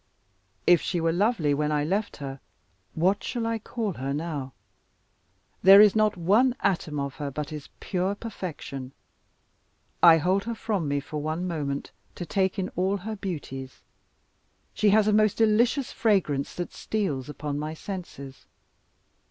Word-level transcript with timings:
If 0.65 0.81
she 0.81 0.99
were 0.99 1.11
lovely 1.11 1.53
when 1.53 1.71
I 1.71 1.83
left 1.83 2.17
her, 2.17 2.39
what 2.95 3.23
shall 3.23 3.45
I 3.45 3.59
call 3.59 3.93
her 4.01 4.15
now? 4.15 4.53
There 5.61 5.79
is 5.79 5.95
not 5.95 6.17
one 6.17 6.55
atom 6.61 6.99
of 6.99 7.17
her 7.17 7.29
but 7.29 7.53
is 7.53 7.69
pure 7.79 8.15
perfection. 8.15 8.93
I 10.01 10.17
hold 10.17 10.45
her 10.45 10.55
from 10.55 10.87
me 10.87 11.01
for 11.01 11.21
one 11.21 11.47
moment, 11.47 11.91
to 12.15 12.25
take 12.25 12.57
in 12.57 12.69
all 12.69 12.97
her 12.97 13.15
beauties. 13.15 13.81
She 14.73 14.89
has 14.89 15.07
a 15.07 15.13
most 15.13 15.37
delicious 15.37 15.91
fragrance 15.91 16.55
that 16.55 16.73
steals 16.73 17.29
upon 17.29 17.59
my 17.59 17.75
senses. 17.75 18.47